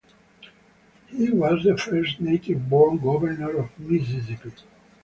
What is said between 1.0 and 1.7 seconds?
He was